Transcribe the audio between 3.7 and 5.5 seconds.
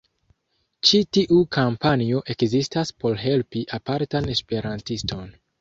apartan Esperantiston